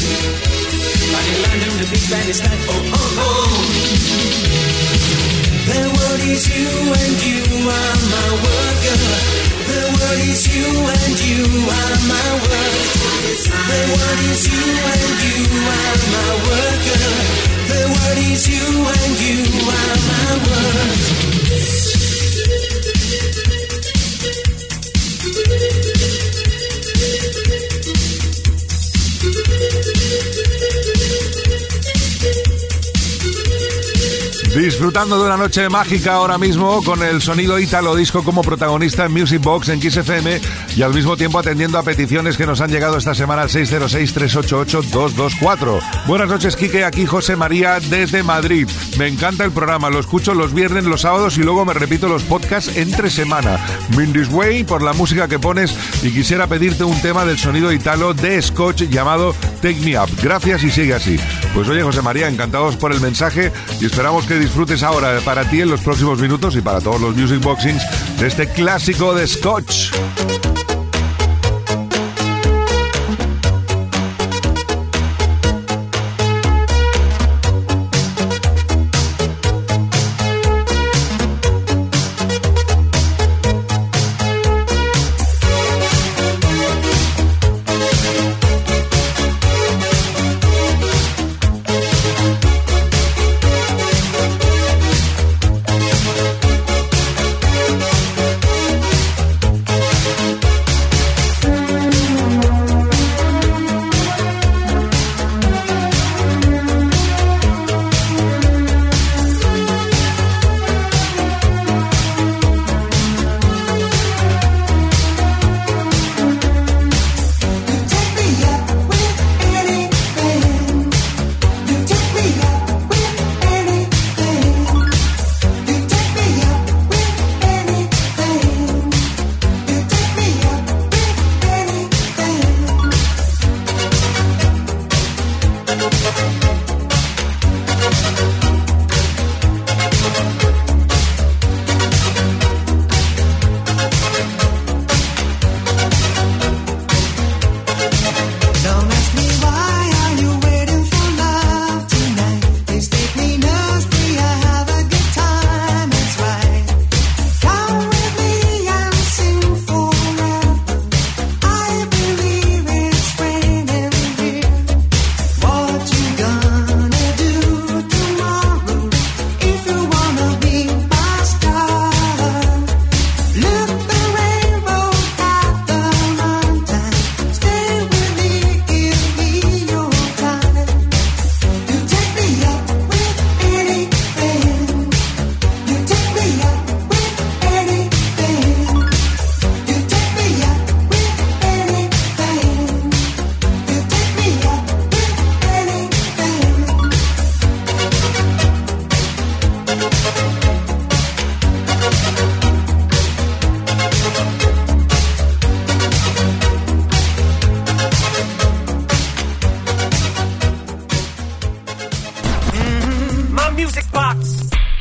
But 1.11 1.25
in 1.27 1.37
London, 1.43 1.73
the 1.75 1.85
big 1.91 2.03
band 2.07 2.29
is 2.29 2.39
like, 2.39 2.61
oh, 2.71 2.95
oh, 2.95 3.19
oh. 3.19 4.66
The 5.67 5.83
word 5.83 6.21
is 6.31 6.47
you 6.47 6.71
and 6.95 7.17
you 7.27 7.43
are 7.67 7.97
my 8.13 8.29
word, 8.39 8.77
girl. 8.87 9.03
The 9.67 9.83
word 9.99 10.21
is 10.31 10.47
you 10.47 10.63
and 10.63 11.15
you 11.27 11.43
are 11.67 11.97
my 12.07 12.29
word. 12.47 12.75
The 13.51 13.81
word 13.91 14.21
is 14.31 14.47
you 14.47 14.63
and 14.63 15.15
you 15.27 15.43
are 15.67 15.99
my 16.15 16.29
word, 16.47 16.79
girl. 16.87 17.15
The 17.67 17.81
word 17.91 18.19
is 18.31 18.47
you 18.47 18.63
and 18.95 19.13
you 19.19 19.43
are 19.67 19.97
my 20.07 20.29
word. 20.47 20.97
Disfrutando 34.57 35.19
de 35.19 35.25
una 35.27 35.37
noche 35.37 35.69
mágica 35.69 36.13
ahora 36.13 36.39
mismo 36.39 36.81
con 36.83 37.03
el 37.03 37.21
sonido 37.21 37.59
Italo 37.59 37.95
Disco 37.95 38.23
como 38.23 38.41
protagonista 38.41 39.05
en 39.05 39.11
Music 39.11 39.39
Box 39.39 39.69
en 39.69 39.79
Kiss 39.79 39.97
FM 39.97 40.41
y 40.75 40.81
al 40.81 40.95
mismo 40.95 41.15
tiempo 41.15 41.37
atendiendo 41.37 41.77
a 41.77 41.83
peticiones 41.83 42.37
que 42.37 42.47
nos 42.47 42.59
han 42.59 42.71
llegado 42.71 42.97
esta 42.97 43.13
semana 43.13 43.43
al 43.43 43.49
606-388-224. 43.49 46.07
Buenas 46.07 46.27
noches, 46.27 46.55
Quique. 46.55 46.83
Aquí 46.83 47.05
José 47.05 47.35
María 47.35 47.79
desde 47.79 48.23
Madrid. 48.23 48.67
Me 48.97 49.05
encanta 49.05 49.43
el 49.43 49.51
programa. 49.51 49.91
Lo 49.91 49.99
escucho 49.99 50.33
los 50.33 50.55
viernes, 50.55 50.85
los 50.85 51.01
sábados 51.01 51.37
y 51.37 51.43
luego 51.43 51.63
me 51.63 51.75
repito 51.75 52.09
los 52.09 52.23
podcasts 52.23 52.77
entre 52.77 53.11
semana. 53.11 53.63
Mindy's 53.95 54.29
Way 54.29 54.63
por 54.63 54.81
la 54.81 54.93
música 54.93 55.27
que 55.27 55.37
pones 55.37 55.77
y 56.01 56.09
quisiera 56.09 56.47
pedirte 56.47 56.83
un 56.83 56.99
tema 57.03 57.25
del 57.25 57.37
sonido 57.37 57.71
Italo 57.71 58.15
de 58.15 58.41
Scotch 58.41 58.85
llamado 58.89 59.35
Take 59.61 59.81
Me 59.81 59.99
Up. 59.99 60.09
Gracias 60.23 60.63
y 60.63 60.71
sigue 60.71 60.95
así. 60.95 61.19
Pues 61.53 61.69
oye, 61.69 61.83
José 61.83 62.01
María, 62.01 62.27
encantados 62.27 62.75
por 62.75 62.91
el 62.91 63.01
mensaje 63.01 63.51
y 63.79 63.85
esperamos 63.85 64.25
que 64.25 64.46
disfrutes 64.47 64.81
ahora 64.81 65.19
para 65.25 65.43
ti 65.49 65.59
en 65.59 65.69
los 65.69 65.81
próximos 65.81 66.19
minutos 66.19 66.55
y 66.55 66.61
para 66.61 66.79
todos 66.79 67.01
los 67.01 67.15
Music 67.17 67.41
Boxings 67.41 67.83
de 68.17 68.27
este 68.27 68.47
clásico 68.47 69.13
de 69.13 69.27
Scotch. 69.27 69.91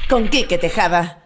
Con 0.09 0.28
Quique 0.28 0.59
Tejada. 0.59 1.22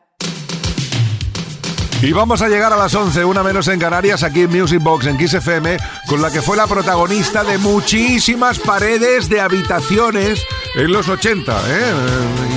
Y 2.03 2.12
vamos 2.12 2.41
a 2.41 2.49
llegar 2.49 2.72
a 2.72 2.76
las 2.76 2.95
11, 2.95 3.26
una 3.26 3.43
menos 3.43 3.68
en 3.68 3.78
Canarias, 3.78 4.22
aquí 4.22 4.43
en 4.43 4.51
Music 4.51 4.83
Box, 4.83 5.05
en 5.05 5.18
Kiss 5.18 5.35
FM, 5.35 5.76
con 6.07 6.22
la 6.22 6.31
que 6.31 6.41
fue 6.41 6.57
la 6.57 6.66
protagonista 6.66 7.45
de 7.45 7.59
muchísimas 7.59 8.59
paredes 8.59 9.28
de 9.28 9.39
habitaciones 9.39 10.43
en 10.76 10.93
los 10.93 11.11
80, 11.11 11.61
¿eh? 11.68 11.93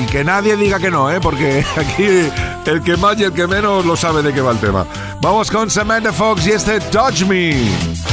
Y 0.01 0.05
que 0.05 0.23
nadie 0.23 0.55
diga 0.55 0.79
que 0.79 0.89
no, 0.89 1.11
¿eh? 1.11 1.19
Porque 1.21 1.65
aquí 1.75 2.29
el 2.65 2.81
que 2.83 2.95
más 2.95 3.19
y 3.19 3.23
el 3.23 3.33
que 3.33 3.45
menos 3.45 3.85
lo 3.85 3.97
sabe 3.97 4.21
de 4.21 4.33
qué 4.33 4.39
va 4.39 4.51
el 4.51 4.59
tema. 4.59 4.85
Vamos 5.21 5.51
con 5.51 5.69
Samantha 5.69 6.13
Fox 6.13 6.47
y 6.47 6.51
este 6.51 6.79
Touch 6.79 7.23
Me. 7.23 8.12